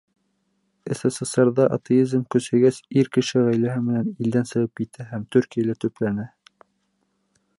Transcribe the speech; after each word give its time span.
СССР-ҙа 0.99 1.67
атеизм 1.77 2.23
көсәйгәс 2.35 2.79
ир 3.01 3.11
кеше 3.17 3.43
ғаиләһе 3.49 3.83
менән 3.91 4.09
илдән 4.25 4.49
сығып 4.55 4.75
китә 4.81 5.09
һәм 5.13 5.31
Төркиәлә 5.37 5.79
төпләнә. 5.85 6.29